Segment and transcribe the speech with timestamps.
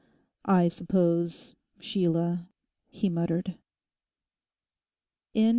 [0.45, 2.49] 'I suppose—Sheila...'
[2.87, 3.59] he muttered.